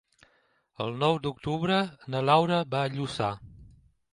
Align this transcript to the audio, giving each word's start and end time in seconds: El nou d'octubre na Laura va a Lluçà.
El 0.85 0.95
nou 1.03 1.19
d'octubre 1.27 1.77
na 2.15 2.25
Laura 2.31 2.59
va 2.73 2.83
a 2.87 2.93
Lluçà. 2.95 3.29